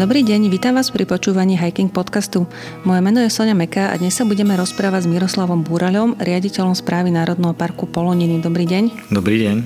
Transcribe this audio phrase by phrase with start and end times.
[0.00, 2.48] Dobrý deň, vítam vás pri počúvaní Hiking podcastu.
[2.88, 7.12] Moje meno je Sonia Meka a dnes sa budeme rozprávať s Miroslavom Búraľom, riaditeľom správy
[7.12, 8.40] Národného parku Poloniny.
[8.40, 9.12] Dobrý deň.
[9.12, 9.56] Dobrý deň.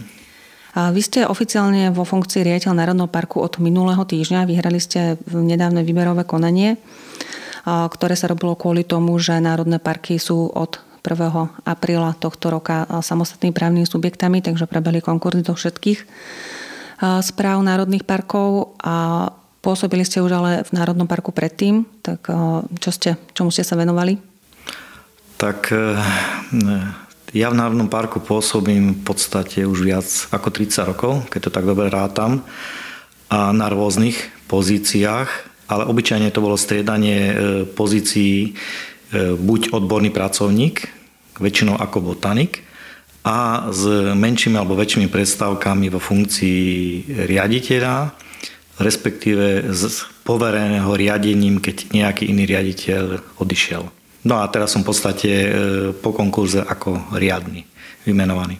[0.74, 4.50] A vy ste oficiálne vo funkcii riaditeľ Národného parku od minulého týždňa.
[4.50, 6.82] Vyhrali ste nedávne výberové konanie,
[7.62, 11.62] ktoré sa robilo kvôli tomu, že národné parky sú od 1.
[11.62, 16.02] apríla tohto roka samostatnými právnymi subjektami, takže prebehli konkurzy do všetkých
[17.22, 19.30] správ národných parkov a
[19.64, 22.36] Pôsobili ste už ale v Národnom parku predtým, tak eh,
[22.84, 24.20] čo ste, čomu ste sa venovali?
[25.40, 25.96] Tak eh,
[27.32, 31.64] ja v Národnom parku pôsobím v podstate už viac ako 30 rokov, keď to tak
[31.64, 32.44] dobre rátam,
[33.32, 34.20] a na rôznych
[34.52, 35.28] pozíciách,
[35.72, 38.52] ale obyčajne to bolo striedanie eh, pozícií
[39.14, 40.90] buď odborný pracovník,
[41.38, 42.66] väčšinou ako botanik,
[43.22, 46.60] a s menšími alebo väčšími predstavkami vo funkcii
[47.30, 48.10] riaditeľa,
[48.78, 49.82] respektíve z
[50.26, 53.02] povereného riadením, keď nejaký iný riaditeľ
[53.38, 53.86] odišiel.
[54.24, 55.48] No a teraz som v podstate e,
[55.92, 57.68] po konkurze ako riadny
[58.08, 58.56] vymenovaný.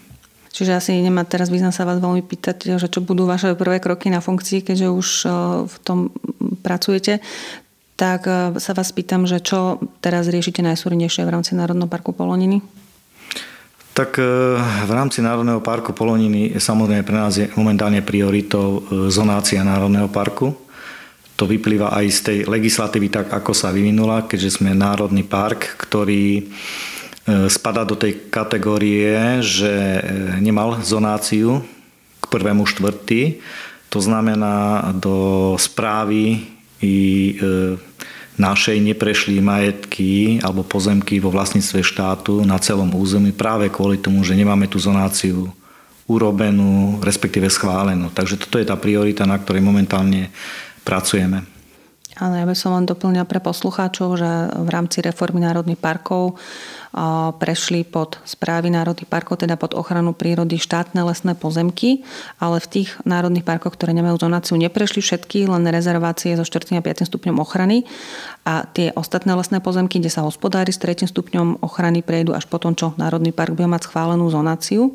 [0.55, 4.07] Čiže asi nemá teraz význam sa vás veľmi pýtať, že čo budú vaše prvé kroky
[4.07, 5.29] na funkcii, keďže už e,
[5.67, 5.99] v tom
[6.61, 7.25] pracujete.
[7.97, 12.61] Tak e, sa vás pýtam, že čo teraz riešite najsúrnejšie v rámci Národného parku Poloniny?
[13.95, 14.27] Tak e,
[14.59, 20.51] v rámci Národného parku Poloniny samozrejme pre nás je momentálne prioritou e, zonácia Národného parku.
[21.39, 26.43] To vyplýva aj z tej legislatívy tak, ako sa vyvinula, keďže sme Národný park, ktorý
[26.43, 26.45] e,
[27.47, 30.03] spada do tej kategórie, že
[30.43, 31.63] nemal zonáciu
[32.19, 33.39] k prvému štvrtý.
[33.95, 36.51] To znamená do správy
[36.83, 37.39] i
[38.35, 44.35] našej neprešli majetky alebo pozemky vo vlastníctve štátu na celom území práve kvôli tomu, že
[44.35, 45.55] nemáme tú zonáciu
[46.05, 48.13] urobenú, respektíve schválenú.
[48.13, 50.29] Takže toto je tá priorita, na ktorej momentálne
[50.85, 51.54] pracujeme.
[52.15, 56.39] Áno, ja by som len doplnila pre poslucháčov, že v rámci reformy národných parkov
[57.43, 62.07] prešli pod správy národných parkov, teda pod ochranu prírody štátne lesné pozemky,
[62.39, 66.79] ale v tých národných parkoch, ktoré nemajú zonáciu, neprešli všetky, len rezervácie so 4.
[66.79, 67.11] a 5.
[67.11, 67.83] stupňom ochrany
[68.47, 71.11] a tie ostatné lesné pozemky, kde sa hospodári s 3.
[71.11, 74.95] stupňom ochrany, prejdú až potom, čo Národný park bude mať schválenú zonáciu.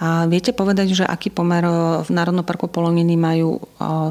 [0.00, 1.60] A viete povedať, že aký pomer
[2.00, 3.60] v Národnom parku Poloniny majú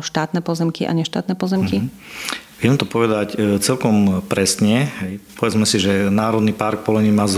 [0.05, 1.81] štátne pozemky a neštátne pozemky?
[1.81, 2.26] Mm-hmm.
[2.57, 4.90] Viem to povedať e, celkom presne.
[5.38, 7.29] Povedzme si, že Národný park Polení má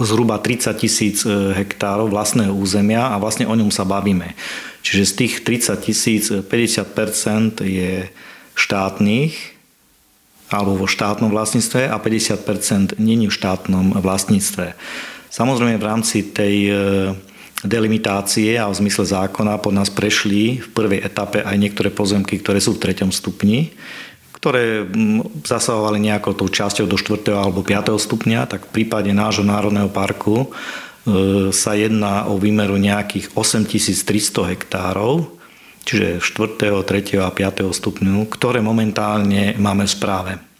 [0.00, 4.36] zhruba 30 tisíc e, hektárov vlastného územia a vlastne o ňom sa bavíme.
[4.84, 8.12] Čiže z tých 30 tisíc 50% je
[8.52, 9.32] štátnych
[10.52, 14.76] alebo vo štátnom vlastníctve a 50% není v štátnom vlastníctve.
[15.32, 16.74] Samozrejme v rámci tej e,
[17.62, 22.58] delimitácie a v zmysle zákona pod nás prešli v prvej etape aj niektoré pozemky, ktoré
[22.58, 23.70] sú v treťom stupni,
[24.34, 27.22] ktoré mm, zasahovali nejakou tou časťou do 4.
[27.30, 27.94] alebo 5.
[27.94, 30.50] stupňa, tak v prípade nášho národného parku
[31.06, 35.30] e, sa jedná o výmeru nejakých 8300 hektárov,
[35.86, 37.22] čiže 4., 3.
[37.22, 37.70] a 5.
[37.70, 40.51] stupňu, ktoré momentálne máme v správe.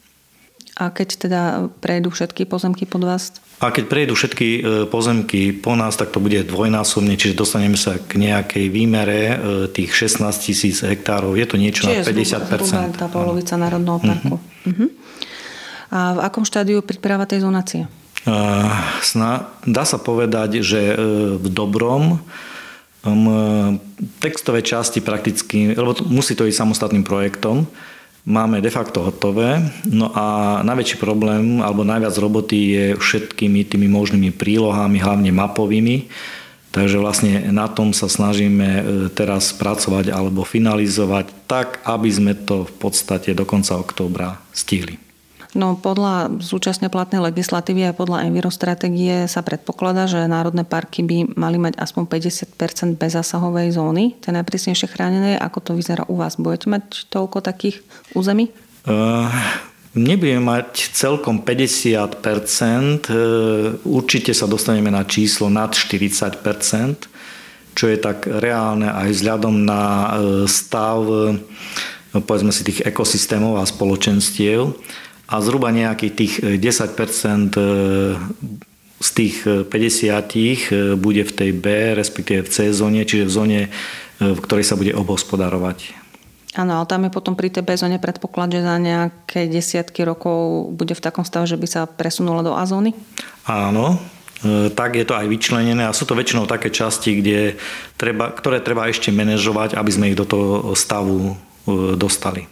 [0.73, 1.43] A keď teda
[1.85, 3.37] prejdú všetky pozemky pod vás?
[3.61, 8.01] A keď prejdú všetky e, pozemky po nás, tak to bude dvojnásobne, čiže dostaneme sa
[8.01, 9.35] k nejakej výmere e,
[9.69, 11.37] tých 16 tisíc hektárov.
[11.37, 12.59] Je to niečo čiže na 50%.
[12.59, 14.07] Čiže tá polovica Národného mhm.
[14.09, 14.37] parku.
[14.41, 14.71] Uh-huh.
[14.73, 14.89] Uh-huh.
[15.93, 17.85] A v akom štádiu príprava tej zonácie?
[18.25, 20.95] Dá sa povedať, že e,
[21.37, 22.23] v dobrom
[24.23, 27.67] textové časti prakticky, lebo musí to ísť samostatným projektom,
[28.23, 29.59] máme de facto hotové.
[29.87, 36.07] No a najväčší problém, alebo najviac roboty je všetkými tými možnými prílohami, hlavne mapovými.
[36.73, 38.83] Takže vlastne na tom sa snažíme e,
[39.13, 45.12] teraz pracovať alebo finalizovať tak, aby sme to v podstate do konca októbra stihli.
[45.53, 51.61] No podľa súčasne platnej legislatívy a podľa envirostratégie sa predpokladá, že národné parky by mali
[51.61, 55.37] mať aspoň 50% bezasahovej zóny, tie najprísnejšie chránené.
[55.37, 56.41] Ako to vyzerá u vás?
[56.41, 57.85] Budete mať toľko takých
[58.17, 58.49] území?
[58.89, 59.29] Uh,
[59.93, 63.13] nebudeme mať celkom 50%,
[63.85, 66.33] určite sa dostaneme na číslo nad 40%,
[67.77, 70.17] čo je tak reálne aj vzhľadom na
[70.49, 71.05] stav
[72.21, 74.77] povedzme si tých ekosystémov a spoločenstiev
[75.33, 77.65] a zhruba nejakých tých 10 e, e,
[79.03, 83.61] z tých 50 e, bude v tej B, respektíve v C zóne, čiže v zóne,
[84.21, 85.97] v ktorej sa bude obhospodarovať.
[86.53, 90.69] Áno, ale tam je potom pri tej B zóne predpoklad, že za nejaké desiatky rokov
[90.77, 92.93] bude v takom stave, že by sa presunula do A zóny?
[93.49, 93.97] Áno,
[94.77, 97.57] tak je to aj vyčlenené a sú to väčšinou také časti, kde
[97.97, 101.41] treba, ktoré treba ešte manažovať, aby sme ich do toho stavu
[101.97, 102.45] dostali.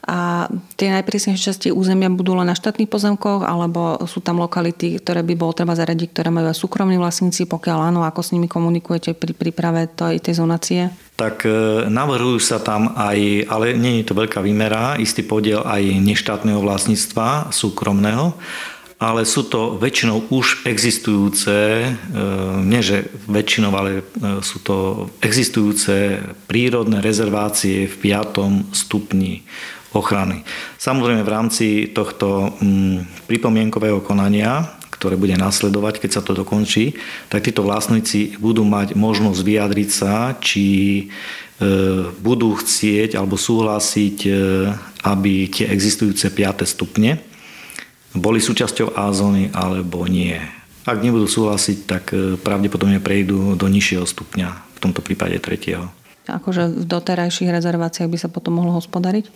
[0.00, 0.48] A
[0.80, 5.34] tie najprísnejšie časti územia budú len na štátnych pozemkoch, alebo sú tam lokality, ktoré by
[5.36, 9.36] bolo treba zaradiť, ktoré majú aj súkromní vlastníci, pokiaľ áno, ako s nimi komunikujete pri
[9.36, 10.80] príprave tej, tej zonácie?
[11.20, 11.52] Tak e,
[11.92, 17.52] navrhujú sa tam aj, ale nie je to veľká výmera, istý podiel aj neštátneho vlastníctva,
[17.52, 18.32] súkromného
[19.00, 21.88] ale sú to väčšinou už existujúce, e,
[22.60, 28.76] nie že väčšinou, ale e, sú to existujúce prírodné rezervácie v 5.
[28.76, 29.40] stupni
[29.92, 30.46] ochrany.
[30.78, 36.94] Samozrejme v rámci tohto mm, pripomienkového konania, ktoré bude nasledovať, keď sa to dokončí,
[37.32, 40.66] tak títo vlastníci budú mať možnosť vyjadriť sa, či
[41.00, 41.04] e,
[42.20, 44.16] budú chcieť alebo súhlasiť,
[45.08, 46.68] aby tie existujúce 5.
[46.68, 47.16] stupne
[48.14, 50.34] boli súčasťou A-zóny alebo nie.
[50.82, 55.92] Ak nebudú súhlasiť, tak e, pravdepodobne prejdú do nižšieho stupňa, v tomto prípade tretieho.
[56.30, 59.26] Akože v doterajších rezerváciách by sa potom mohlo hospodariť?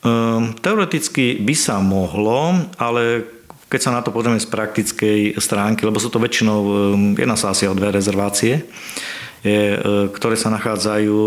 [0.00, 3.28] Um, teoreticky by sa mohlo, ale
[3.70, 6.70] keď sa na to pozrieme z praktickej stránky, lebo sú to väčšinou, um,
[7.14, 8.66] jedna sa asi o dve rezervácie,
[9.46, 11.18] je, uh, ktoré sa nachádzajú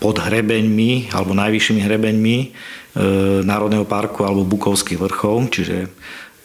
[0.00, 2.36] pod hrebeňmi alebo najvyššími hrebeňmi
[2.90, 3.02] E,
[3.46, 5.86] Národného parku alebo Bukovských vrchov, čiže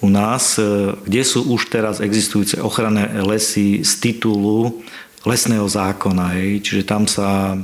[0.06, 4.86] u nás, e, kde sú už teraz existujúce ochranné lesy z titulu
[5.26, 6.40] lesného zákona.
[6.40, 6.64] Hej.
[6.64, 7.60] Čiže tam sa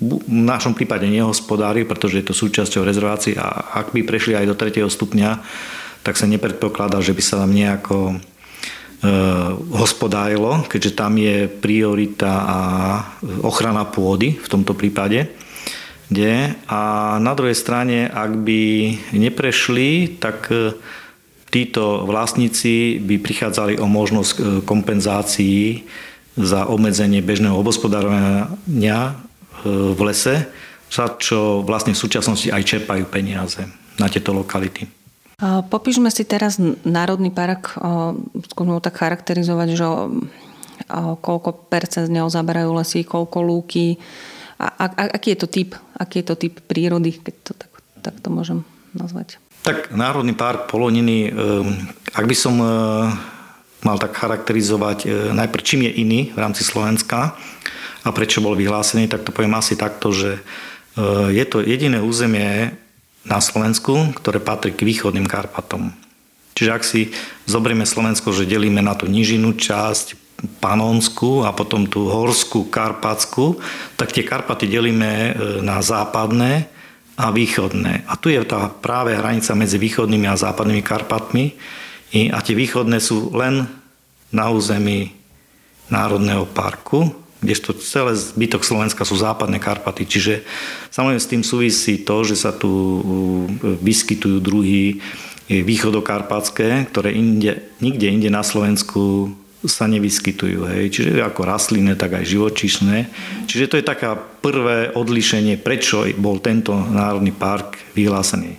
[0.00, 4.56] v našom prípade nehospodári, pretože je to súčasťou rezervácií a ak by prešli aj do
[4.56, 4.88] 3.
[4.88, 5.30] stupňa,
[6.00, 8.16] tak sa nepredpokladá, že by sa tam nejako e,
[9.76, 12.58] hospodárilo, keďže tam je priorita a
[13.44, 15.28] ochrana pôdy v tomto prípade
[16.10, 16.82] kde a
[17.22, 18.62] na druhej strane, ak by
[19.14, 20.74] neprešli, tak e,
[21.54, 25.86] títo vlastníci by prichádzali o možnosť e, kompenzácií
[26.44, 29.12] za obmedzenie bežného obospodárovania e,
[29.68, 30.48] v lese,
[30.90, 33.62] za čo vlastne v súčasnosti aj čerpajú peniaze
[33.96, 34.90] na tieto lokality.
[35.40, 37.80] Popíšme si teraz Národný park,
[38.52, 39.86] skúsme ho tak charakterizovať, že
[41.16, 43.96] koľko percent z neho zaberajú lesy, koľko lúky,
[44.60, 47.72] a, a, aký je to typ, aký je to typ prírody, keď to tak,
[48.04, 48.60] tak to môžem
[48.92, 49.40] nazvať?
[49.64, 52.68] Tak Národný park Poloniny, ehm, ak by som eh,
[53.84, 57.36] mal tak charakterizovať eh, najprv čím je iný v rámci Slovenska
[58.00, 62.76] a prečo bol vyhlásený, tak to poviem asi takto, že eh, je to jediné územie
[63.24, 65.92] na Slovensku, ktoré patrí k východným Karpatom.
[66.56, 67.12] Čiže ak si
[67.44, 73.60] zoberieme Slovensko, že delíme na tú nižinú časť, Panonskú a potom tú Horskú Karpatsku,
[74.00, 75.30] tak tie Karpaty delíme e,
[75.60, 76.64] na západné
[77.20, 78.08] a východné.
[78.08, 81.52] A tu je tá práve hranica medzi východnými a západnými Karpatmi
[82.10, 83.70] a tie východné sú len
[84.34, 85.14] na území
[85.90, 90.04] Národného parku, kdežto celé zbytok Slovenska sú západné Karpaty.
[90.04, 90.44] Čiže
[90.92, 93.00] samozrejme s tým súvisí to, že sa tu
[93.62, 95.00] vyskytujú druhy
[95.48, 99.32] e, východokarpatské, ktoré inde, nikde inde na Slovensku
[99.64, 100.68] sa nevyskytujú.
[100.68, 100.84] Hej.
[100.92, 102.96] Čiže ako rastlinné, tak aj živočišné.
[103.44, 108.56] Čiže to je taká prvé odlišenie, prečo bol tento národný park vyhlásený.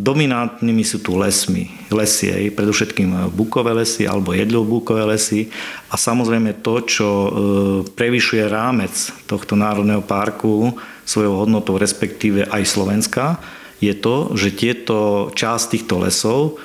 [0.00, 5.52] Dominantnými sú tu lesmi, lesy, hej, predovšetkým bukové lesy alebo jedľovbukové lesy
[5.92, 7.30] a samozrejme to, čo e,
[7.92, 8.92] prevyšuje rámec
[9.28, 10.72] tohto národného parku
[11.04, 13.24] svojou hodnotou, respektíve aj Slovenska,
[13.84, 16.56] je to, že tieto časť týchto lesov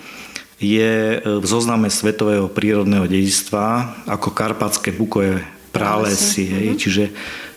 [0.56, 5.44] je e, v zozname Svetového prírodného dedičstva ako karpatské bukové
[5.76, 6.48] pralesy.
[6.48, 6.66] Hej.
[6.72, 6.78] Mhm.
[6.80, 7.04] Čiže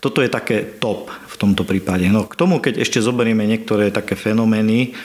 [0.03, 2.11] toto je také top v tomto prípade.
[2.11, 4.99] No, k tomu, keď ešte zoberieme niektoré také fenomény,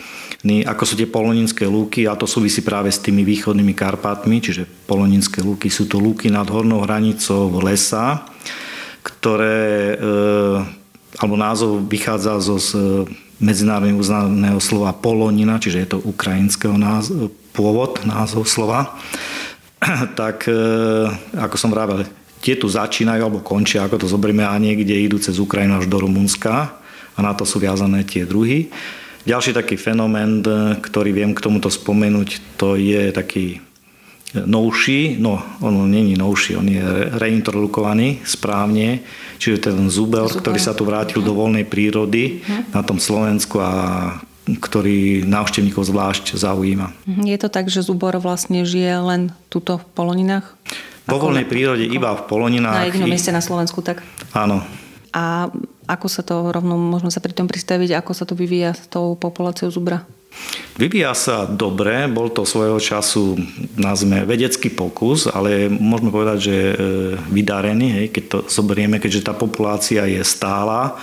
[0.44, 5.40] ako sú tie poloninské lúky, a to súvisí práve s tými východnými Karpátmi, čiže poloninské
[5.40, 8.28] lúky sú to lúky nad hornou hranicou lesa,
[9.00, 10.08] ktoré, e,
[11.24, 12.60] alebo názov vychádza zo
[13.40, 19.00] medzinárodne uznaného slova polonina, čiže je to ukrajinského názvu, pôvod, názov slova,
[20.20, 20.60] tak e,
[21.40, 22.04] ako som vravel,
[22.44, 26.04] tie tu začínajú alebo končia, ako to zoberieme a niekde idú cez Ukrajinu až do
[26.04, 26.76] Rumunska
[27.16, 28.68] a na to sú viazané tie druhy.
[29.24, 33.64] Ďalší taký fenomén, e, ktorý viem k tomuto spomenúť, to je taký
[34.34, 36.82] novší, no on není novší, on je
[37.22, 39.06] reintrodukovaný správne,
[39.38, 40.42] čiže ten zubel, zubel.
[40.42, 42.74] ktorý sa tu vrátil do voľnej prírody uh-huh.
[42.74, 43.72] na tom Slovensku a
[44.44, 46.92] ktorý návštevníkov zvlášť zaujíma.
[47.08, 47.24] Mhm.
[47.32, 50.60] Je to tak, že zubor vlastne žije len tuto v Poloninách?
[51.08, 52.80] Vo voľnej prírode iba v Poloninách.
[52.80, 54.04] Na jedinom mieste na Slovensku, tak?
[54.36, 54.64] Áno.
[55.12, 55.52] A
[55.94, 59.14] ako sa to rovno, môžeme sa pri tom pristaviť, ako sa to vyvíja s tou
[59.14, 60.02] populáciou zubra?
[60.74, 63.38] Vyvíja sa dobre, bol to svojho času,
[63.78, 66.76] nazme, vedecký pokus, ale môžeme povedať, že e,
[67.30, 70.98] vydarený, hej, keď to zoberieme, keďže tá populácia je stála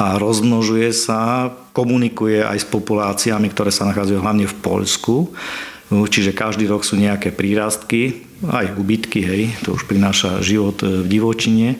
[0.00, 5.36] a rozmnožuje sa, komunikuje aj s populáciami, ktoré sa nachádzajú hlavne v Poľsku.
[5.92, 11.78] Čiže každý rok sú nejaké prírastky, aj ubytky, hej, to už prináša život v divočine.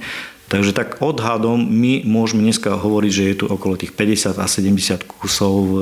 [0.48, 5.08] Takže tak odhadom my môžeme dneska hovoriť, že je tu okolo tých 50 a 70
[5.08, 5.76] kusov e,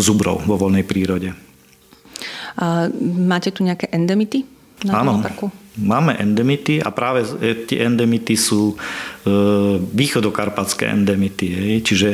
[0.00, 1.36] zubrov vo voľnej prírode.
[2.56, 4.48] A máte tu nejaké endemity?
[4.88, 5.52] Na Áno, parku?
[5.80, 8.76] máme endemity a práve e, tie endemity sú e,
[9.80, 12.08] východokarpatské endemity, hej, čiže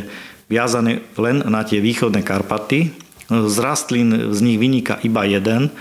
[0.46, 2.94] viazané len na tie východné Karpaty.
[3.26, 5.74] Z rastlín z nich vyniká iba jeden,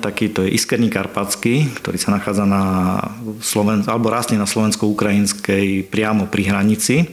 [0.00, 2.62] taký to je iskerný karpatský, ktorý sa nachádza na
[3.44, 7.06] Sloven- alebo rastne na slovensko-ukrajinskej priamo pri hranici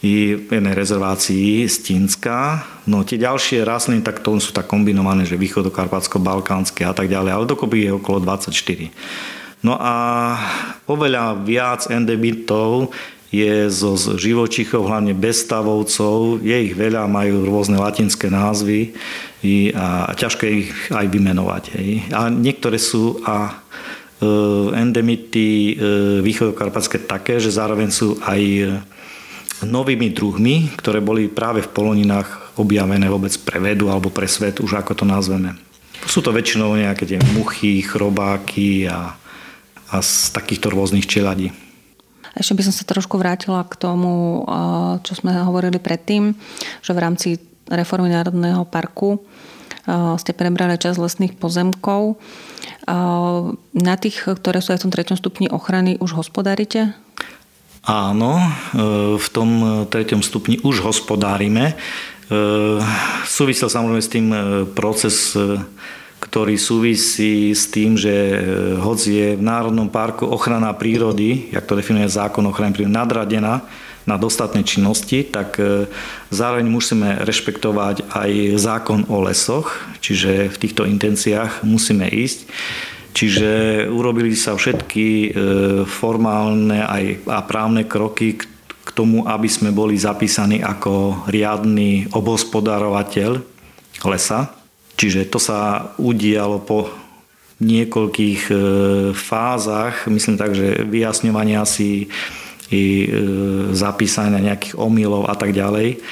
[0.00, 2.64] i jednej rezervácii Stínska.
[2.88, 7.50] No tie ďalšie rastliny, tak to sú tak kombinované, že východokarpatsko-balkánske a tak ďalej, ale
[7.50, 8.88] dokopy je okolo 24.
[9.60, 9.94] No a
[10.88, 12.96] oveľa viac endemitov
[13.30, 16.42] je zo živočichov, hlavne bezstavovcov.
[16.42, 18.90] Je ich veľa, majú rôzne latinské názvy
[19.72, 21.62] a ťažko ich aj vymenovať.
[22.10, 23.54] A niektoré sú a e,
[24.76, 25.72] endemity e,
[26.20, 28.42] východokarpatské také, že zároveň sú aj
[29.64, 34.80] novými druhmi, ktoré boli práve v poloninách objavené vôbec pre vedu alebo pre svet, už
[34.80, 35.56] ako to nazveme.
[36.04, 39.16] Sú to väčšinou nejaké tie muchy, chrobáky a,
[39.92, 41.52] a z takýchto rôznych čeladí.
[42.38, 44.46] Ešte by som sa trošku vrátila k tomu,
[45.02, 46.38] čo sme hovorili predtým,
[46.80, 47.28] že v rámci
[47.66, 49.22] reformy Národného parku
[50.18, 52.20] ste prebrali čas lesných pozemkov.
[53.74, 56.94] Na tých, ktoré sú aj v tom treťom stupni ochrany, už hospodárite?
[57.82, 58.38] Áno,
[59.16, 59.50] v tom
[59.88, 61.74] treťom stupni už hospodárime.
[63.26, 64.26] Súvisel samozrejme s tým
[64.76, 65.34] proces,
[66.20, 68.12] ktorý súvisí s tým, že
[68.76, 73.64] hoď je v Národnom parku ochrana prírody, jak to definuje zákon o prírody, nadradená
[74.04, 75.60] na dostatné činnosti, tak
[76.32, 82.48] zároveň musíme rešpektovať aj zákon o lesoch, čiže v týchto intenciách musíme ísť.
[83.10, 83.50] Čiže
[83.90, 85.28] urobili sa všetky e,
[85.82, 93.30] formálne aj a právne kroky k tomu, aby sme boli zapísaní ako riadny obospodarovateľ
[94.06, 94.59] lesa.
[95.00, 96.92] Čiže to sa udialo po
[97.64, 98.54] niekoľkých e,
[99.16, 102.12] fázach, myslím tak, že vyjasňovania si
[102.68, 103.08] i e,
[103.72, 106.04] zapísania nejakých omylov a tak ďalej.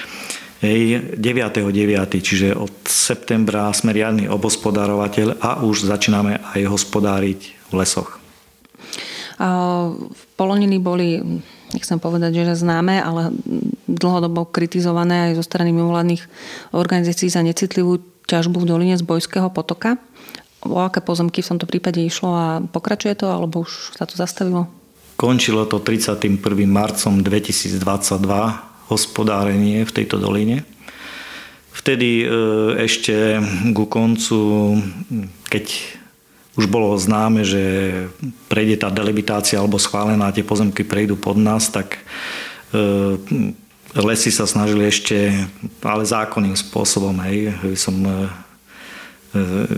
[0.65, 0.81] Hej,
[1.21, 2.17] 9.9.
[2.17, 8.17] Čiže od septembra sme riadny obospodárovateľ a už začíname aj hospodáriť v lesoch.
[9.39, 11.23] V Poloniny boli,
[11.77, 13.31] nechcem povedať, že známe, ale
[13.87, 16.27] dlhodobo kritizované aj zo strany mimovládnych
[16.75, 19.97] organizácií za necitlivú ťažbu v doline z Bojského potoka.
[20.61, 24.69] O aké pozemky v tomto prípade išlo a pokračuje to, alebo už sa to zastavilo?
[25.17, 26.39] Končilo to 31.
[26.69, 27.81] marcom 2022
[28.93, 30.63] hospodárenie v tejto doline.
[31.75, 32.27] Vtedy e,
[32.85, 33.39] ešte
[33.71, 34.39] ku koncu,
[35.47, 35.67] keď
[36.59, 37.63] už bolo známe, že
[38.51, 42.03] prejde tá delimitácia alebo schválená, tie pozemky prejdú pod nás, tak
[42.75, 43.55] e,
[43.97, 45.33] lesy sa snažili ešte,
[45.81, 48.29] ale zákonným spôsobom, hej, som e,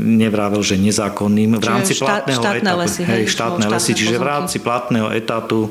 [0.02, 2.80] nevrável, že nezákonným v rámci štát, platného štátne etátu.
[2.82, 5.70] Lesy, hej, štátne lesy, čiže v rámci platného etátu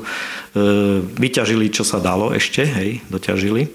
[1.04, 3.68] vyťažili, čo sa dalo ešte, hej, doťažili.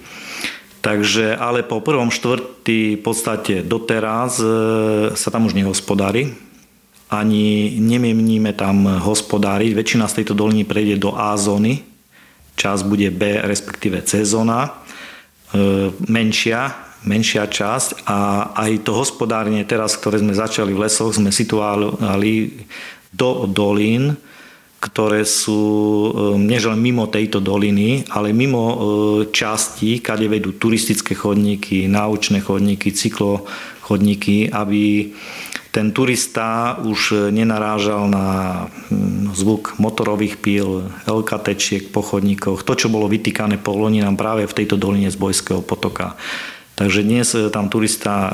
[0.81, 4.45] Takže, ale po prvom štvrtý v podstate doteraz e,
[5.13, 6.33] sa tam už nehospodári.
[7.05, 9.77] Ani nemieníme tam hospodáriť.
[9.77, 11.94] Väčšina z tejto doliny prejde do A zóny.
[12.55, 14.71] Čas bude B, respektíve C zóna.
[15.53, 16.71] E, menšia,
[17.05, 22.65] menšia časť a aj to hospodárenie teraz, ktoré sme začali v lesoch, sme situovali
[23.13, 24.17] do dolín,
[24.85, 28.77] ktoré sú um, než len mimo tejto doliny, ale mimo uh,
[29.33, 35.09] časti, kade vedú turistické chodníky, náučné chodníky, cyklochodníky, aby
[35.75, 38.27] ten turista už nenarážal na
[38.87, 41.59] hm, zvuk motorových píl, LKT
[41.91, 46.15] po chodníkoch, to, čo bolo vytýkané poloninám práve v tejto doline z Bojského potoka.
[46.79, 48.33] Takže dnes e, tam turista e,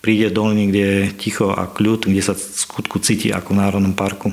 [0.00, 4.32] príde do kde je ticho a kľud, kde sa skutku cíti ako v Národnom parku.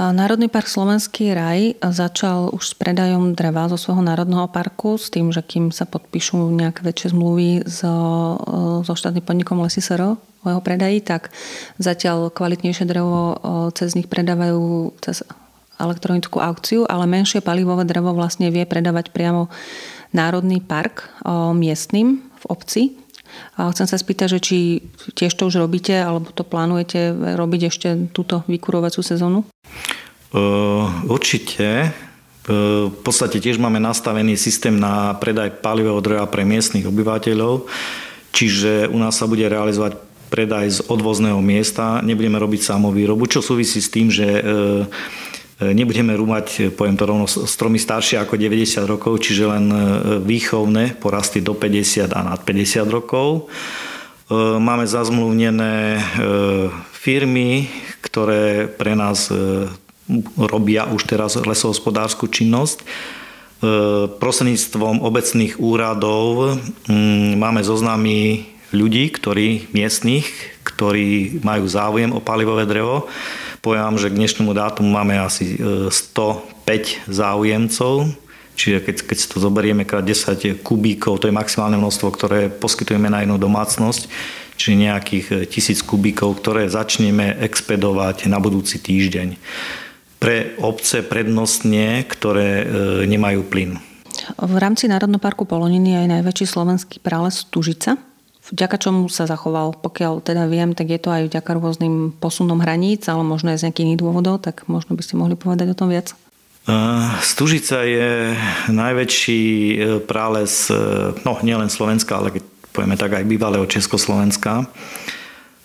[0.00, 5.28] Národný park Slovenský raj začal už s predajom dreva zo svojho národného parku s tým,
[5.28, 7.92] že kým sa podpíšu nejaké väčšie zmluvy so,
[8.40, 11.28] e, so štátnym podnikom Lesisero o jeho predaji, tak
[11.76, 13.36] zatiaľ kvalitnejšie drevo
[13.76, 15.20] cez nich predávajú cez
[15.76, 19.52] elektronickú aukciu, ale menšie palivové drevo vlastne vie predávať priamo
[20.16, 21.12] národný park
[21.52, 22.96] miestnym v obci.
[23.58, 24.58] A chcem sa spýtať, že či
[25.14, 29.44] tiež to už robíte, alebo to plánujete robiť ešte túto vykurovaciu sezónu?
[30.30, 31.90] Uh, určite.
[32.50, 37.68] v podstate tiež máme nastavený systém na predaj palivého dreva pre miestnych obyvateľov,
[38.34, 43.82] čiže u nás sa bude realizovať predaj z odvozného miesta, nebudeme robiť samovýrobu, čo súvisí
[43.82, 44.48] s tým, že e, e,
[45.60, 49.64] nebudeme rúmať, poviem to rovno, stromy staršie ako 90 rokov, čiže len
[50.24, 53.52] výchovné porasty do 50 a nad 50 rokov.
[54.32, 56.00] Máme zazmluvnené
[56.96, 57.68] firmy,
[58.00, 59.28] ktoré pre nás
[60.36, 62.82] robia už teraz lesohospodárskú činnosť.
[62.82, 62.84] E,
[64.08, 70.26] prostredníctvom obecných úradov mm, máme zoznamy ľudí, ktorí, miestných,
[70.66, 73.10] ktorí majú záujem o palivové drevo.
[73.60, 78.08] Poviem že k dnešnému dátumu máme asi 105 e, záujemcov,
[78.56, 83.20] čiže keď, keď to zoberieme krát 10 kubíkov, to je maximálne množstvo, ktoré poskytujeme na
[83.20, 84.08] jednu domácnosť,
[84.56, 89.36] čiže nejakých 1000 e, kubíkov, ktoré začneme expedovať na budúci týždeň
[90.16, 92.66] pre obce prednostne, ktoré e,
[93.04, 93.76] nemajú plyn.
[94.40, 98.00] V rámci Národného parku Poloniny je aj najväčší slovenský prales Tužica,
[98.50, 99.78] vďaka čomu sa zachoval.
[99.78, 103.64] Pokiaľ teda viem, tak je to aj vďaka rôznym posunom hraníc, ale možno aj z
[103.70, 106.12] nejakých iných dôvodov, tak možno by ste mohli povedať o tom viac.
[106.12, 106.14] E,
[107.24, 108.34] Stužica je
[108.70, 110.68] najväčší e, prales,
[111.24, 114.68] no nielen Slovenska, ale keď povieme tak aj bývalého Československa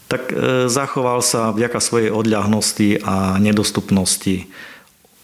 [0.06, 4.46] tak e, zachoval sa vďaka svojej odľahnosti a nedostupnosti.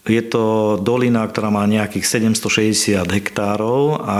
[0.02, 4.18] Je to dolina, ktorá má nejakých 760 hektárov a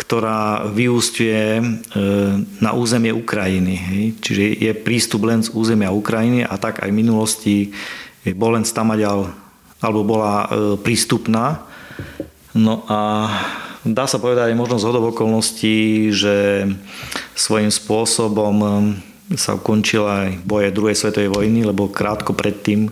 [0.00, 1.62] ktorá vyústuje e,
[2.64, 3.76] na územie Ukrajiny.
[4.16, 7.56] Čiže je prístup len z územia Ukrajiny a tak aj v minulosti
[8.32, 9.28] bol len stamaďal,
[9.84, 10.46] alebo bola e,
[10.80, 11.60] prístupná.
[12.56, 13.28] No a
[13.84, 16.64] dá sa povedať aj možno z okolností, že
[17.36, 18.56] svojím spôsobom
[19.38, 22.90] sa ukončila aj boje druhej svetovej vojny, lebo krátko predtým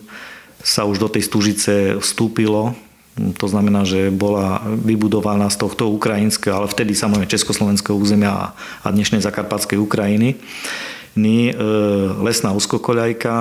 [0.62, 2.78] sa už do tej Stužice vstúpilo.
[3.19, 9.19] To znamená, že bola vybudovaná z tohto ukrajinského, ale vtedy samozrejme československého územia a dnešnej
[9.23, 10.39] zakarpatskej Ukrajiny.
[11.19, 11.54] E,
[12.23, 13.37] lesná úzkokoľajka,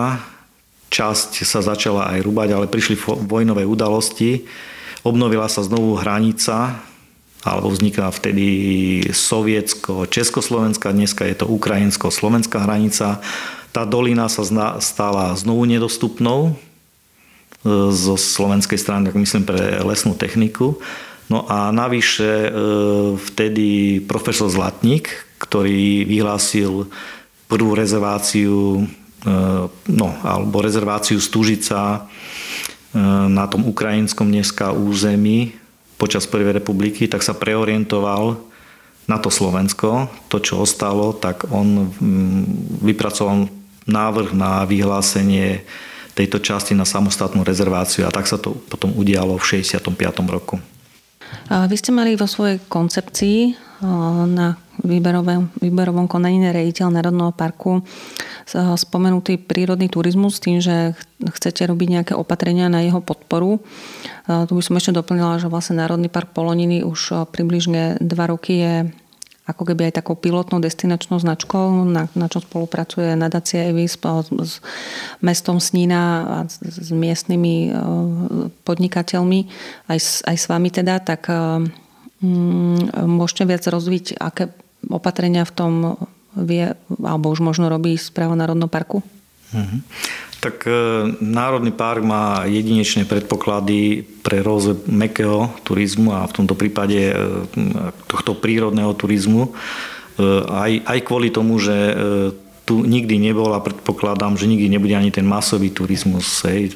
[0.89, 2.97] časť sa začala aj rúbať, ale prišli
[3.29, 4.49] vojnové udalosti.
[5.05, 6.81] Obnovila sa znovu hranica
[7.45, 8.47] alebo vznikla vtedy
[9.13, 13.23] sovietsko-československá, dneska je to ukrajinsko-slovenská hranica.
[13.71, 14.43] Tá dolina sa
[14.81, 16.57] stala znovu nedostupnou
[17.91, 20.77] zo slovenskej strany, tak myslím pre lesnú techniku.
[21.27, 22.49] No a navyše e,
[23.19, 25.11] vtedy profesor Zlatník,
[25.43, 26.87] ktorý vyhlásil
[27.51, 29.31] prvú rezerváciu e,
[29.91, 32.07] no, alebo rezerváciu Stužica
[33.27, 35.53] na tom ukrajinskom dneska území
[35.97, 38.37] počas Prvej republiky, tak sa preorientoval
[39.09, 40.11] na to Slovensko.
[40.29, 42.43] To, čo ostalo, tak on mm,
[42.85, 43.49] vypracoval
[43.87, 45.63] návrh na vyhlásenie
[46.17, 49.93] tejto časti na samostatnú rezerváciu a tak sa to potom udialo v 65.
[50.25, 50.57] roku.
[51.47, 53.67] Vy ste mali vo svojej koncepcii
[54.25, 57.85] na výberovom, výberovom konaní rejiteľ Národného parku
[58.79, 63.59] spomenutý prírodný turizmus tým, že chcete robiť nejaké opatrenia na jeho podporu.
[64.25, 68.73] Tu by som ešte doplnila, že vlastne Národný park Poloniny už približne dva roky je
[69.47, 74.53] ako keby aj takou pilotnou destinačnou značkou, na, na čo spolupracuje nadácia EVIS s, s
[75.23, 77.71] mestom Snína a s, s miestnymi
[78.67, 79.39] podnikateľmi,
[79.87, 84.51] aj s, aj s vami teda, tak mm, môžete viac rozviť, aké
[84.91, 85.73] opatrenia v tom
[86.35, 88.99] vie, alebo už možno robí správa Národného parku?
[89.55, 89.79] Mhm.
[90.37, 90.71] Tak e,
[91.17, 97.15] Národný park má jedinečné predpoklady pre rozvoj mekého turizmu a v tomto prípade e,
[98.05, 99.49] tohto prírodného turizmu.
[99.49, 99.51] E,
[100.45, 101.73] aj, aj kvôli tomu, že
[102.67, 106.75] tu nikdy nebol a predpokladám, že nikdy nebude ani ten masový turizmus, hej,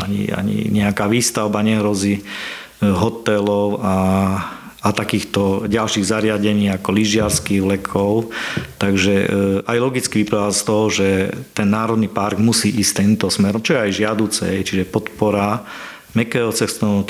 [0.00, 2.24] ani, ani nejaká výstavba nehrozí
[2.80, 3.94] hotelov a
[4.80, 8.32] a takýchto ďalších zariadení ako lyžiarských vlekov.
[8.80, 9.26] Takže e,
[9.68, 11.08] aj logicky vyplýva z toho, že
[11.52, 15.68] ten národný park musí ísť tento smer, čo je aj žiaduce, čiže podpora
[16.10, 17.06] mekého cestovného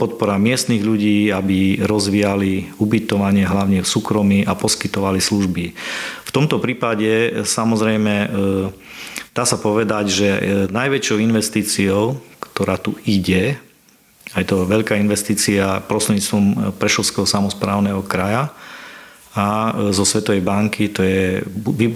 [0.00, 5.64] podpora miestnych ľudí, aby rozvíjali ubytovanie hlavne v súkromí a poskytovali služby.
[6.24, 8.28] V tomto prípade samozrejme e,
[9.34, 10.40] dá sa povedať, že e,
[10.72, 13.60] najväčšou investíciou, ktorá tu ide,
[14.34, 18.54] aj to veľká investícia prostredníctvom Prešovského samozprávneho kraja
[19.34, 21.38] a zo Svetovej banky to je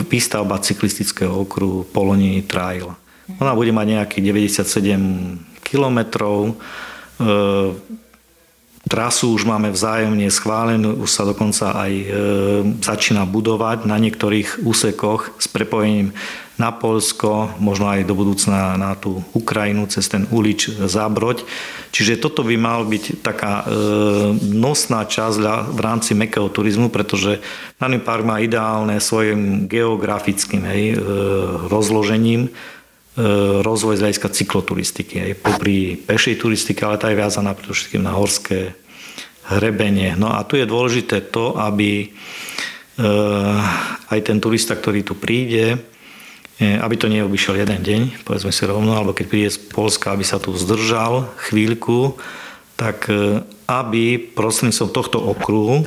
[0.06, 2.94] výstavba cyklistického okruhu Poloniny Trail.
[3.42, 4.24] Ona bude mať nejakých
[4.62, 6.54] 97 kilometrov.
[7.18, 7.24] E,
[8.84, 12.06] Trasu už máme vzájomne schválenú, už sa dokonca aj e,
[12.84, 16.14] začína budovať na niektorých úsekoch s prepojením
[16.54, 21.42] na Polsko, možno aj do budúcna na tú Ukrajinu cez ten ulič Zábroď.
[21.90, 23.64] Čiže toto by mal byť taká e,
[24.54, 27.42] nosná časť v rámci mekého turizmu, pretože
[27.82, 30.96] Národný park má ideálne svojim geografickým hej, e,
[31.66, 32.50] rozložením
[33.62, 38.74] rozvoj z hľadiska cykloturistiky, aj popri pešej turistike, ale tá je viazaná predovšetkým na horské
[39.54, 40.18] hrebenie.
[40.18, 42.10] No a tu je dôležité to, aby
[44.10, 45.93] aj ten turista, ktorý tu príde,
[46.60, 50.38] aby to neobyšiel jeden deň, povedzme si rovno, alebo keď príde z Polska, aby sa
[50.38, 52.14] tu zdržal chvíľku,
[52.78, 53.10] tak
[53.66, 55.86] aby prostredníctvom tohto okruhu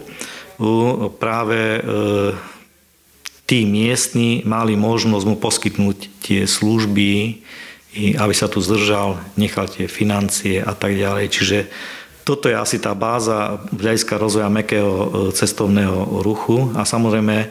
[1.20, 1.80] práve
[3.48, 7.40] tí miestni mali možnosť mu poskytnúť tie služby,
[8.20, 11.26] aby sa tu zdržal, nechal tie financie a tak ďalej.
[11.32, 11.58] Čiže
[12.28, 17.48] toto je asi tá báza hľadiska rozvoja mekého e, cestovného ruchu a samozrejme e,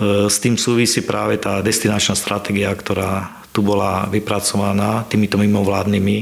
[0.00, 6.16] s tým súvisí práve tá destinačná stratégia, ktorá tu bola vypracovaná týmito mimovládnymi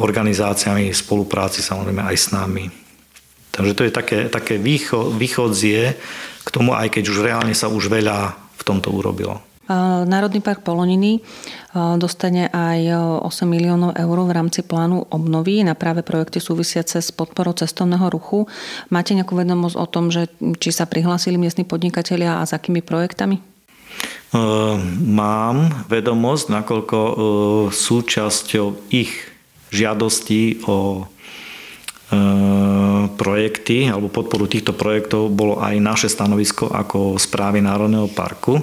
[0.00, 2.68] organizáciami v spolupráci samozrejme aj s nami.
[3.50, 4.54] Takže to je také, také
[5.16, 5.96] východzie
[6.44, 9.40] k tomu, aj keď už reálne sa už veľa v tomto urobilo.
[10.04, 11.22] Národný park Poloniny
[11.94, 12.90] dostane aj
[13.22, 18.50] 8 miliónov eur v rámci plánu obnovy na práve projekty súvisiace s podporou cestovného ruchu.
[18.90, 20.26] Máte nejakú vedomosť o tom, že
[20.58, 23.38] či sa prihlásili miestni podnikatelia a s akými projektami?
[25.06, 26.98] Mám vedomosť, nakoľko
[27.70, 29.14] súčasťou ich
[29.70, 31.06] žiadostí o
[33.14, 38.58] projekty alebo podporu týchto projektov bolo aj naše stanovisko ako správy Národného parku,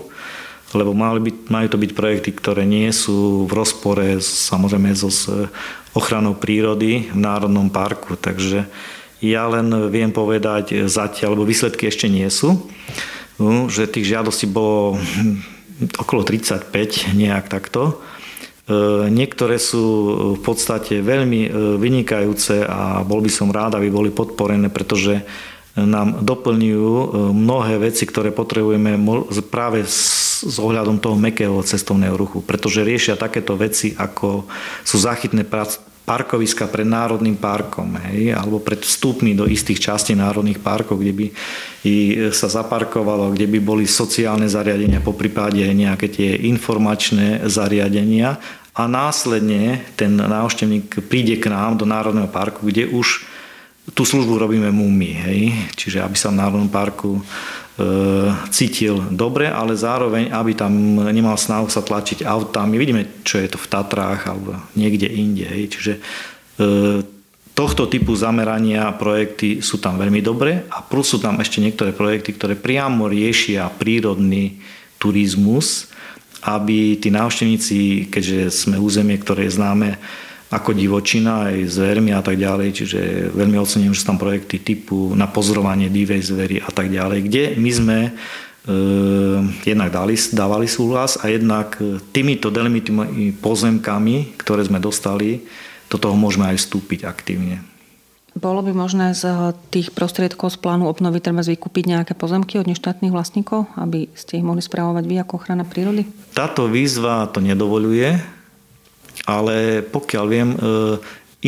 [0.76, 5.08] lebo mali byť, majú to byť projekty, ktoré nie sú v rozpore samozrejme so
[5.96, 8.20] ochranou prírody v Národnom parku.
[8.20, 8.68] Takže
[9.24, 12.68] ja len viem povedať zatiaľ, lebo výsledky ešte nie sú,
[13.72, 15.00] že tých žiadostí bolo
[15.98, 18.02] okolo 35, nejak takto.
[18.68, 19.86] E, niektoré sú
[20.36, 25.22] v podstate veľmi e, vynikajúce a bol by som rád, aby boli podporené, pretože
[25.78, 28.98] nám doplňujú e, mnohé veci, ktoré potrebujeme
[29.54, 29.86] práve
[30.46, 34.46] s ohľadom toho mekého cestovného ruchu, pretože riešia takéto veci, ako
[34.86, 35.48] sú záchytné
[36.08, 41.28] parkoviska pred Národným parkom, hej, alebo pred vstupmi do istých častí národných parkov, kde by
[42.32, 48.40] sa zaparkovalo, kde by boli sociálne zariadenia, po prípade nejaké tie informačné zariadenia.
[48.78, 53.26] A následne ten návštevník príde k nám do Národného parku, kde už
[53.92, 55.40] tú službu robíme múmi, hej,
[55.74, 57.20] čiže aby sa v Národnom parku
[58.50, 62.74] cítil dobre, ale zároveň, aby tam nemal snahu sa tlačiť autami.
[62.74, 65.46] Vidíme, čo je to v Tatrách alebo niekde inde.
[65.46, 65.78] Hej.
[65.78, 66.02] Čiže e,
[67.54, 72.34] tohto typu zamerania projekty sú tam veľmi dobré a plus sú tam ešte niektoré projekty,
[72.34, 74.58] ktoré priamo riešia prírodný
[74.98, 75.94] turizmus,
[76.50, 80.02] aby tí návštevníci, keďže sme územie, ktoré je známe
[80.48, 83.00] ako divočina, aj zvermi a tak ďalej, čiže
[83.36, 87.44] veľmi ocením, že sú tam projekty typu na pozorovanie divej zvery a tak ďalej, kde
[87.60, 88.12] my sme e,
[89.68, 91.76] jednak dali, dávali súhlas a jednak
[92.16, 95.44] týmito delimitými pozemkami, ktoré sme dostali,
[95.92, 97.64] do toho môžeme aj vstúpiť aktívne.
[98.38, 99.26] Bolo by možné z
[99.74, 104.46] tých prostriedkov z plánu obnovy treba vykúpiť nejaké pozemky od neštátnych vlastníkov, aby ste ich
[104.46, 106.06] mohli správovať vy ako ochrana prírody?
[106.38, 108.37] Táto výzva to nedovoluje,
[109.28, 110.58] ale pokiaľ viem, e,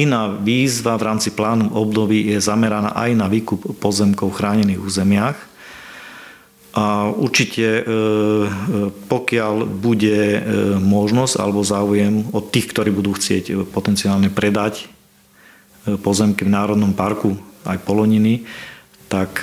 [0.04, 5.40] iná výzva v rámci plánu obnovy je zameraná aj na výkup pozemkov v chránených územiach.
[6.76, 7.88] A určite, e, e,
[9.08, 10.44] pokiaľ bude
[10.84, 14.92] možnosť alebo záujem od tých, ktorí budú chcieť potenciálne predať
[16.04, 18.46] pozemky v Národnom parku, aj Poloniny,
[19.10, 19.42] tak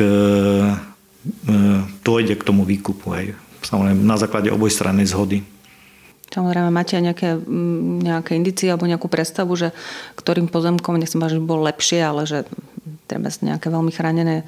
[2.07, 3.11] dojde k tomu výkupu.
[3.11, 3.27] Aj.
[3.67, 5.43] Samozrejme na základe obojstrannej zhody.
[6.27, 9.71] Samozrejme, máte aj nejaké, mm, nejaké indície alebo nejakú predstavu, že
[10.19, 12.45] ktorým pozemkom, nechcem že by bolo lepšie, ale že
[13.07, 14.43] treba nejaké veľmi chránené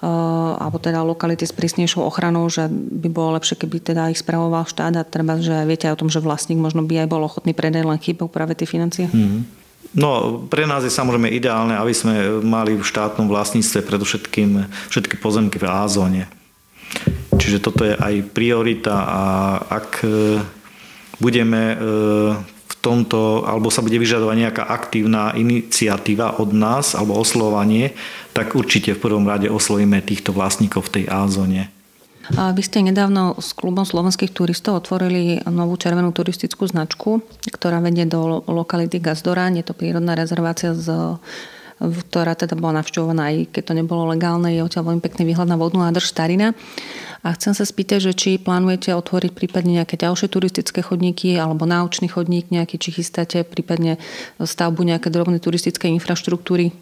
[0.00, 4.64] uh, alebo teda lokality s prísnejšou ochranou, že by bolo lepšie, keby teda ich spravoval
[4.64, 7.52] štát a treba, že viete aj o tom, že vlastník možno by aj bol ochotný
[7.52, 9.12] predať len chýbou práve tie financie?
[9.12, 9.44] Mm.
[9.90, 15.58] No, pre nás je samozrejme ideálne, aby sme mali v štátnom vlastníctve predovšetkým všetky pozemky
[15.58, 16.30] v A-zóne.
[17.34, 19.22] Čiže toto je aj priorita a
[19.66, 20.04] ak
[21.20, 21.76] budeme e,
[22.42, 27.92] v tomto, alebo sa bude vyžadovať nejaká aktívna iniciatíva od nás, alebo oslovanie,
[28.32, 31.68] tak určite v prvom rade oslovíme týchto vlastníkov v tej A-zóne.
[32.30, 38.46] Vy ste nedávno s klubom slovenských turistov otvorili novú červenú turistickú značku, ktorá vedie do
[38.46, 39.60] lokality Gazdoráň.
[39.60, 40.86] Je to prírodná rezervácia s
[41.80, 45.56] ktorá teda bola navštevovaná, aj keď to nebolo legálne, je odtiaľ veľmi pekný výhľad na
[45.56, 46.52] vodnú nádrž Starina.
[47.20, 52.08] A chcem sa spýtať, že či plánujete otvoriť prípadne nejaké ďalšie turistické chodníky alebo náučný
[52.08, 54.00] chodník nejaký, či chystáte prípadne
[54.40, 56.72] stavbu nejaké drobnej turistickej infraštruktúry?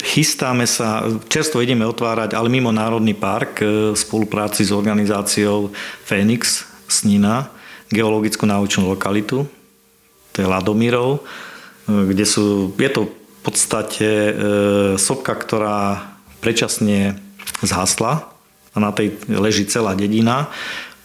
[0.00, 5.72] Chystáme sa, čerstvo ideme otvárať, ale mimo Národný park e, v spolupráci s organizáciou
[6.04, 7.52] Fénix Snina,
[7.92, 9.44] geologickú náučnú lokalitu,
[10.32, 11.20] to je Ladomírov, e,
[12.16, 14.32] kde sú, je to v podstate e,
[14.96, 16.00] sopka, ktorá
[16.40, 17.20] predčasne
[17.60, 18.29] zhasla
[18.70, 20.46] a na tej leží celá dedina,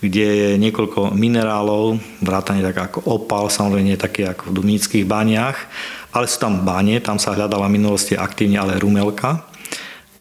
[0.04, 5.58] kde je niekoľko minerálov, vrátane tak ako opal, samozrejme nie také ako v Dumnických baniach,
[6.14, 9.44] ale sú tam bane, tam sa hľadala v minulosti aktívne ale rumelka.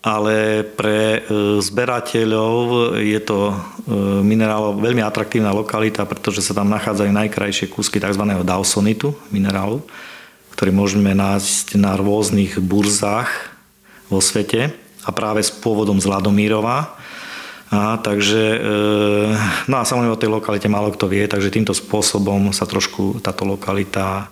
[0.04, 1.20] Ale pre e,
[1.64, 3.54] zberateľov je to e,
[4.20, 8.20] minerál veľmi atraktívna lokalita, pretože sa tam nachádzajú najkrajšie kúsky tzv.
[8.44, 9.80] dawsonitu minerálu,
[10.52, 13.32] ktorý môžeme nájsť na rôznych burzách
[14.12, 14.76] vo svete
[15.08, 17.00] a práve s pôvodom z Ladomírova
[17.80, 18.72] a, takže, e,
[19.70, 23.48] no a samozrejme o tej lokalite málo kto vie, takže týmto spôsobom sa trošku táto
[23.48, 24.30] lokalita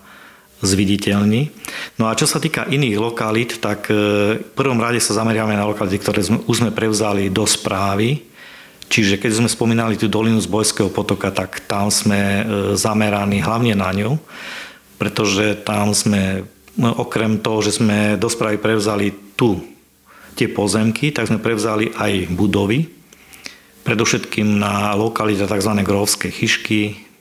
[0.63, 1.51] zviditeľní.
[1.99, 3.95] No a čo sa týka iných lokalít, tak e,
[4.39, 8.23] v prvom rade sa zameriame na lokality, ktoré sme, už sme prevzali do správy.
[8.87, 12.43] Čiže keď sme spomínali tú dolinu z Bojského potoka, tak tam sme e,
[12.79, 14.23] zameraní hlavne na ňu,
[15.03, 16.47] pretože tam sme,
[16.79, 19.59] no, okrem toho, že sme do správy prevzali tu
[20.39, 23.02] tie pozemky, tak sme prevzali aj budovy,
[23.83, 25.73] predovšetkým na lokalite tzv.
[25.83, 27.13] grovské chyšky,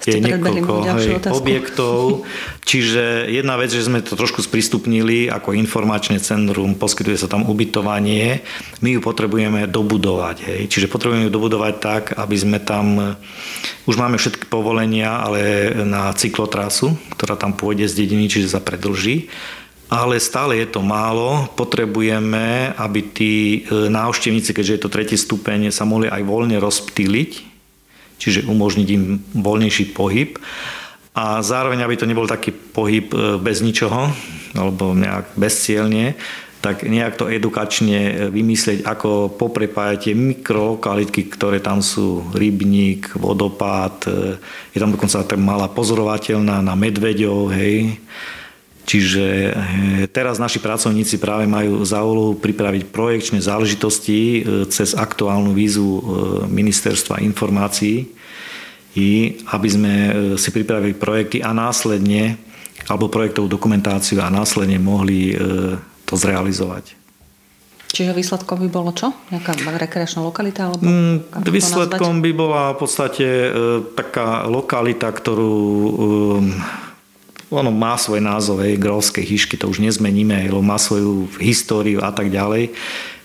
[0.00, 2.24] je niekoľko hej, objektov.
[2.70, 8.40] Čiže jedna vec, že sme to trošku sprístupnili ako informačné centrum, poskytuje sa tam ubytovanie,
[8.80, 10.36] my ju potrebujeme dobudovať.
[10.40, 10.60] Hej.
[10.72, 13.16] Čiže potrebujeme ju dobudovať tak, aby sme tam,
[13.84, 19.28] už máme všetky povolenia, ale na cyklotrasu, ktorá tam pôjde z dediny, čiže sa predlží
[19.90, 21.50] ale stále je to málo.
[21.58, 27.30] Potrebujeme, aby tí e, návštevníci, keďže je to tretí stupeň, sa mohli aj voľne rozptýliť,
[28.22, 30.38] čiže umožniť im voľnejší pohyb.
[31.18, 34.14] A zároveň, aby to nebol taký pohyb e, bez ničoho,
[34.54, 36.14] alebo nejak bezcielne,
[36.62, 44.06] tak nejak to edukačne e, vymyslieť, ako poprepájať tie mikrolokalitky, ktoré tam sú, rybník, vodopád,
[44.70, 47.98] je tam dokonca tak malá pozorovateľná na medveďov, hej,
[48.90, 49.54] Čiže eh,
[50.10, 56.02] teraz naši pracovníci práve majú za úlohu pripraviť projekčné záležitosti eh, cez aktuálnu vízu eh,
[56.50, 58.10] ministerstva informácií,
[58.98, 59.94] i aby sme
[60.34, 62.34] si pripravili projekty a následne,
[62.90, 65.30] alebo projektovú dokumentáciu a následne mohli
[66.02, 66.98] to zrealizovať.
[67.94, 69.14] Čiže výsledkom by bolo čo?
[69.30, 70.66] Nejaká rekreačná lokalita?
[70.66, 73.50] Alebo mm, výsledkom by bola v podstate e,
[73.94, 75.92] taká lokalita, ktorú e,
[77.50, 82.14] ono má svoj názov, hej, grovské hyšky, to už nezmeníme, lebo má svoju históriu a
[82.14, 82.70] tak ďalej,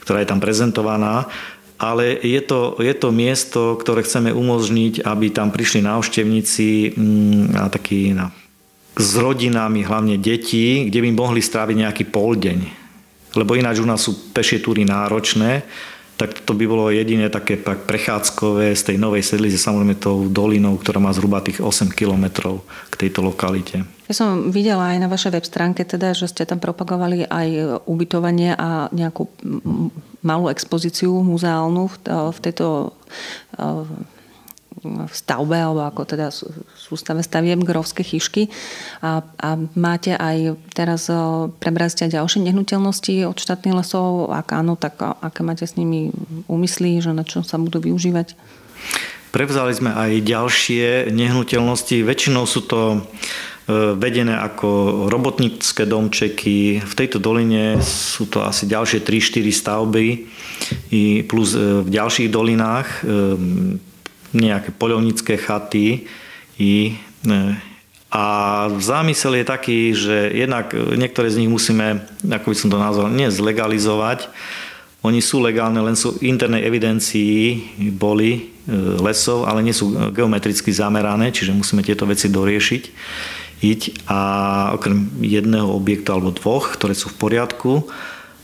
[0.02, 1.30] ktorá je tam prezentovaná.
[1.78, 7.68] Ale je to, je to miesto, ktoré chceme umožniť, aby tam prišli návštevníci mm, a
[7.70, 8.32] taký, na,
[8.96, 12.60] s rodinami, hlavne deti, kde by mohli stráviť nejaký poldeň.
[13.36, 15.68] Lebo ináč u nás sú pešie túry náročné,
[16.16, 21.04] tak to by bolo jediné také prechádzkové z tej novej sedlice, samozrejme tou dolinou, ktorá
[21.04, 23.84] má zhruba tých 8 kilometrov k tejto lokalite.
[24.08, 28.56] Ja som videla aj na vašej web stránke, teda, že ste tam propagovali aj ubytovanie
[28.56, 29.28] a nejakú
[30.24, 31.92] malú expozíciu muzeálnu
[32.32, 32.96] v tejto
[34.84, 36.34] v stavbe, alebo ako teda
[36.76, 38.52] sústave staviem grovské chyšky.
[39.00, 41.08] A, a máte aj teraz
[41.60, 44.34] prebrať aj ďalšie nehnuteľnosti od štátnych lesov?
[44.36, 46.12] Ak áno, tak aké máte s nimi
[46.52, 48.36] úmysly, že na čo sa budú využívať?
[49.32, 52.08] Prevzali sme aj ďalšie nehnuteľnosti.
[52.08, 53.04] Väčšinou sú to
[53.66, 56.86] E, vedené ako robotnícke domčeky.
[56.86, 60.08] V tejto doline sú to asi ďalšie 3-4 stavby
[61.26, 62.98] plus e, v ďalších dolinách e,
[64.36, 66.06] nejaké poľovnícke chaty
[66.60, 67.00] i
[68.16, 68.26] a
[68.80, 73.28] zámysel je taký, že jednak niektoré z nich musíme, ako by som to nazval, nie
[73.28, 74.32] zlegalizovať.
[75.04, 77.60] Oni sú legálne, len sú v internej evidencii
[77.92, 78.56] boli
[79.04, 82.84] lesov, ale nie sú geometricky zamerané, čiže musíme tieto veci doriešiť
[83.56, 84.20] ísť a
[84.76, 87.88] okrem jedného objektu alebo dvoch, ktoré sú v poriadku.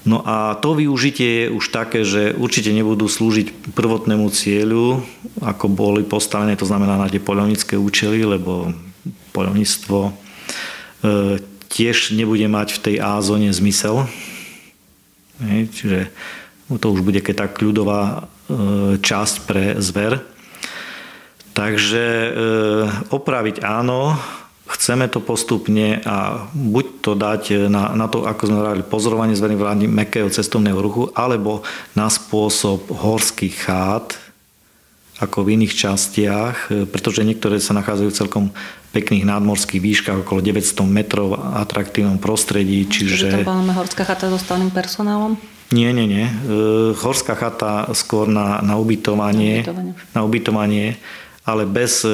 [0.02, 5.06] No a to využitie je už také, že určite nebudú slúžiť prvotnému cieľu,
[5.46, 8.74] ako boli postavené, to znamená na tie poľovnícke účely, lebo
[9.30, 10.12] poľovníctvo e,
[11.70, 14.10] tiež nebude mať v tej A zóne zmysel.
[15.38, 16.10] E, čiže
[16.82, 18.20] to už bude keď tak ľudová e,
[18.98, 20.18] časť pre zver.
[21.54, 22.30] Takže e,
[23.14, 24.18] opraviť áno,
[24.78, 29.86] chceme to postupne a buď to dať na, na to, ako sme hovorili, pozorovanie vlády
[29.92, 31.66] mekého cestovného ruchu, alebo
[31.98, 34.16] na spôsob horských chát,
[35.22, 38.46] ako v iných častiach, pretože niektoré sa nachádzajú v celkom
[38.92, 42.90] pekných nadmorských výškach, okolo 900 metrov atraktívnom prostredí.
[42.90, 43.30] Čiže...
[43.30, 45.38] Čiže to bola horská chata so stálym personálom?
[45.72, 46.28] Nie, nie, nie.
[46.28, 46.34] E,
[47.00, 49.64] horská chata skôr na, na ubytovanie.
[49.64, 49.94] Na ubytovanie.
[50.12, 50.86] Na ubytovanie
[51.41, 52.12] ale bez e,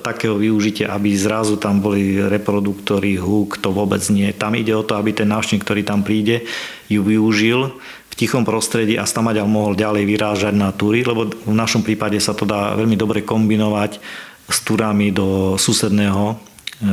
[0.00, 4.32] takého využitia, aby zrazu tam boli reproduktory, húk, to vôbec nie.
[4.32, 6.48] Tam ide o to, aby ten návštevník, ktorý tam príde,
[6.88, 7.76] ju využil
[8.08, 12.32] v tichom prostredí a stamaďal mohol ďalej vyrážať na túry, lebo v našom prípade sa
[12.32, 14.00] to dá veľmi dobre kombinovať
[14.48, 16.34] s túrami do susedného e,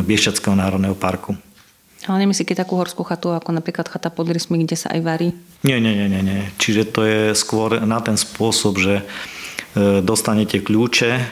[0.04, 1.40] Biešťackého národného parku.
[2.04, 5.32] Ale nemyslíte takú horskú chatu, ako napríklad chata pod Rysmi, kde sa aj varí?
[5.64, 6.52] Nie, nie, nie, nie.
[6.60, 9.08] Čiže to je skôr na ten spôsob, že
[10.06, 11.24] dostanete kľúče e,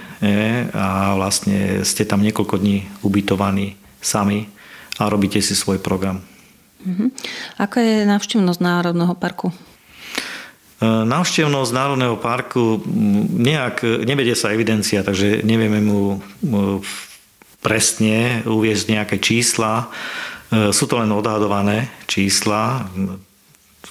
[0.74, 4.50] a vlastne ste tam niekoľko dní ubytovaní sami
[4.98, 6.26] a robíte si svoj program.
[6.82, 7.14] Uh-huh.
[7.62, 9.54] Aká je návštevnosť Národného parku?
[9.54, 12.82] E, návštevnosť Národného parku
[13.38, 16.18] nejak, nevedie sa evidencia, takže nevieme mu
[17.62, 19.94] presne uviezť nejaké čísla.
[20.50, 22.90] Sú to len odhadované čísla.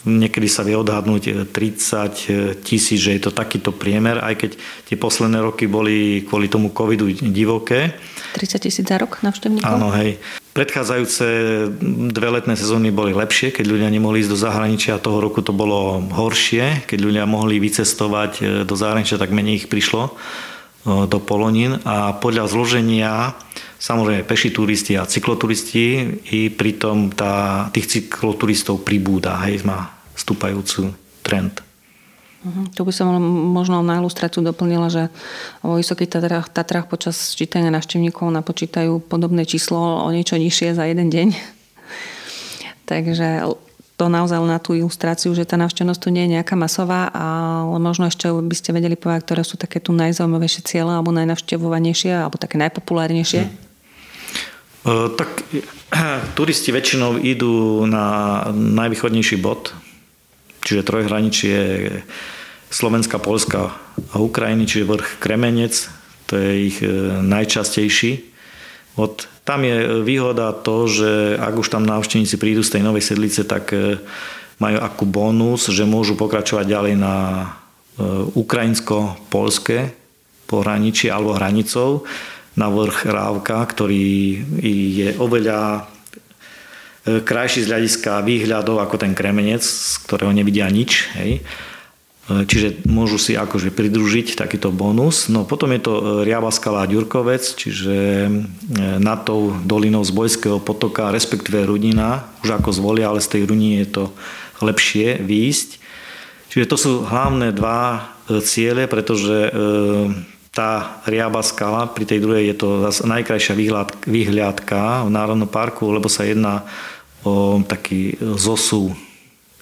[0.01, 4.51] Niekedy sa vie odhadnúť 30 e, tisíc, že je to takýto priemer, aj keď
[4.89, 8.01] tie posledné roky boli kvôli tomu covidu divoké.
[8.33, 9.69] 30 tisíc za rok navštevníkov?
[9.69, 10.17] Áno, hej.
[10.51, 11.27] Predchádzajúce
[12.11, 15.05] dve letné sezóny boli lepšie, keď ľudia nemohli ísť do zahraničia.
[15.05, 19.67] Toho roku to bolo horšie, keď ľudia mohli vycestovať e, do zahraničia, tak menej ich
[19.69, 20.13] prišlo e,
[21.05, 21.77] do Polonín.
[21.85, 23.37] A podľa zloženia
[23.81, 25.85] Samozrejme peši turisti a cykloturisti
[26.37, 30.93] i pritom tá, tých cykloturistov pribúda, hej, má stúpajúcu
[31.25, 31.65] trend.
[32.45, 32.69] Uh-huh.
[32.77, 33.17] Tu by som
[33.57, 35.09] možno na ilustráciu doplnila, že
[35.65, 41.09] vo Vysokých Tatrách, Tatrách počas čítania návštevníkov napočítajú podobné číslo o niečo nižšie za jeden
[41.09, 41.29] deň.
[42.91, 43.49] Takže
[43.97, 48.09] to naozaj na tú ilustráciu, že tá návštevnosť tu nie je nejaká masová, ale možno
[48.09, 52.57] ešte by ste vedeli povedať, ktoré sú také tu najzaujímavejšie cieľe alebo najnavštevovanejšie alebo také
[52.61, 53.41] najpopulárnejšie.
[53.45, 53.70] Hmm.
[54.81, 55.45] E, tak
[56.37, 59.77] turisti väčšinou idú na najvýchodnejší bod,
[60.65, 61.59] čiže trojhraničie
[62.71, 63.77] Slovenska, Polska
[64.15, 65.75] a Ukrajiny, čiže vrch Kremenec,
[66.25, 66.89] to je ich e,
[67.21, 68.33] najčastejší.
[68.97, 73.45] Od, tam je výhoda to, že ak už tam návštevníci prídu z tej novej sedlice,
[73.45, 74.01] tak e,
[74.61, 77.17] majú akú bonus, že môžu pokračovať ďalej na
[78.33, 79.93] ukrajinsko-polské
[80.49, 82.09] pohraničie alebo hranicou
[82.59, 84.43] na vrch Rávka, ktorý
[84.95, 85.63] je oveľa
[87.07, 91.15] e, krajší z hľadiska výhľadov ako ten kremenec, z ktorého nevidia nič.
[91.15, 91.39] Hej.
[91.39, 91.43] E,
[92.51, 95.31] čiže môžu si akože pridružiť takýto bonus.
[95.31, 98.27] No potom je to e, Riava skala Ďurkovec, čiže
[98.99, 103.87] nad tou dolinou z Bojského potoka, respektíve Rudina, už ako zvolia, ale z tej Runiny
[103.87, 104.05] je to
[104.59, 105.71] lepšie výjsť.
[106.51, 108.11] Čiže to sú hlavné dva
[108.43, 109.55] ciele, pretože
[110.51, 113.55] tá riaba skala, pri tej druhej je to zase najkrajšia
[114.03, 116.67] výhľadka v Národnom parku, lebo sa jedná
[117.23, 118.91] o taký zosu,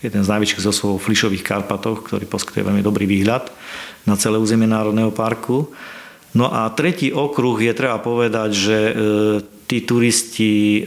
[0.01, 3.53] jeden z najväčších zosov v Flišových Karpatoch, ktorý poskytuje veľmi dobrý výhľad
[4.09, 5.69] na celé územie Národného parku.
[6.33, 8.93] No a tretí okruh je treba povedať, že e,
[9.67, 10.83] tí turisti e,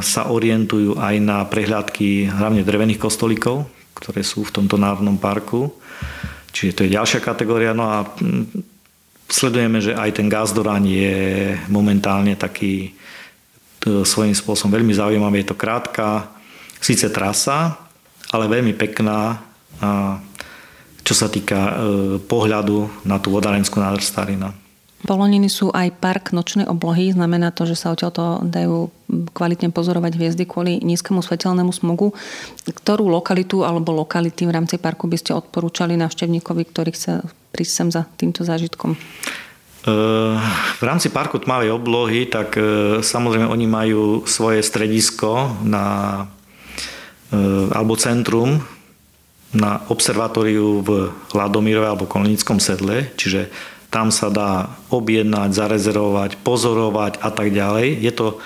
[0.00, 5.72] sa orientujú aj na prehľadky hlavne drevených kostolíkov, ktoré sú v tomto národnom parku.
[6.52, 7.74] Čiže to je ďalšia kategória.
[7.74, 7.98] No a
[9.28, 12.96] Sledujeme, že aj ten Gazdoran je momentálne taký
[13.84, 15.44] svojím spôsobom veľmi zaujímavý.
[15.44, 16.32] Je to krátka,
[16.80, 17.76] síce trasa,
[18.32, 19.38] ale veľmi pekná,
[21.04, 21.72] čo sa týka e,
[22.20, 24.52] pohľadu na tú vodárenskú nádrž Starina.
[24.98, 28.90] Poloniny sú aj park nočnej oblohy, znamená to, že sa odtiaľto dajú
[29.30, 32.12] kvalitne pozorovať hviezdy kvôli nízkemu svetelnému smogu.
[32.66, 37.88] Ktorú lokalitu alebo lokality v rámci parku by ste odporúčali návštevníkovi, ktorý chce prísť sem
[37.92, 38.94] za týmto zážitkom?
[38.94, 39.00] E,
[40.78, 42.62] v rámci parku tmavej oblohy, tak e,
[43.00, 46.26] samozrejme oni majú svoje stredisko na,
[47.30, 47.38] e,
[47.72, 48.60] alebo centrum
[49.48, 53.48] na observatóriu v Ladomírove alebo Kolonickom sedle, čiže
[53.88, 58.04] tam sa dá objednať, zarezervovať, pozorovať a tak ďalej.
[58.04, 58.36] Je to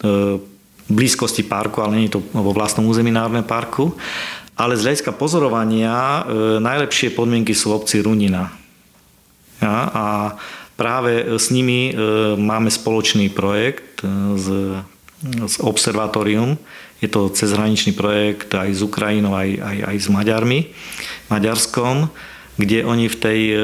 [0.00, 0.40] v
[0.88, 3.92] blízkosti parku, ale nie je to vo vlastnom území Národného parku.
[4.56, 6.20] Ale z hľadiska pozorovania e,
[6.64, 8.48] najlepšie podmienky sú v obci Runina.
[9.60, 10.04] Ja, a
[10.80, 11.94] práve s nimi e,
[12.40, 14.00] máme spoločný projekt
[14.36, 14.46] s,
[15.20, 16.56] s observatórium.
[17.04, 20.60] Je to cezhraničný projekt aj s Ukrajinou, aj, aj, aj s Maďarmi,
[21.28, 22.08] Maďarskom
[22.56, 23.56] kde oni v tej e,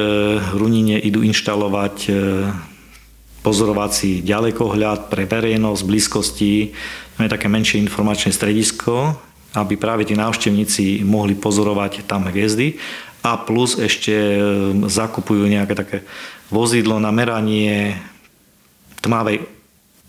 [0.52, 2.10] runine idú inštalovať e,
[3.40, 6.54] pozorovací ďalekohľad pre verejnosť, blízkosti,
[7.16, 9.16] je také menšie informačné stredisko,
[9.52, 12.80] aby práve tí návštevníci mohli pozorovať tam hviezdy
[13.22, 14.38] a plus ešte e,
[14.88, 15.98] zakupujú nejaké také
[16.50, 17.96] vozidlo na meranie
[19.00, 19.46] tmavej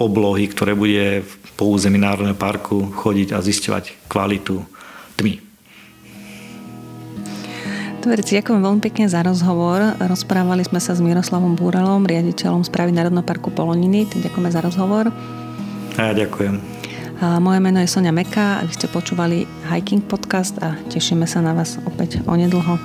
[0.01, 1.21] oblohy, ktoré bude
[1.53, 4.65] po území Národného parku chodiť a zisťovať kvalitu
[5.15, 5.37] tmy.
[8.03, 9.95] Tverici, ďakujem veľmi pekne za rozhovor.
[9.95, 14.03] Rozprávali sme sa s Miroslavom Búrelom, riaditeľom správy Národného parku Poloniny.
[14.11, 15.07] Ďakujeme za rozhovor.
[15.95, 16.82] A ja ďakujem.
[17.21, 21.53] Moje meno je Sonia Meka a vy ste počúvali Hiking Podcast a tešíme sa na
[21.53, 22.81] vás opäť onedlho.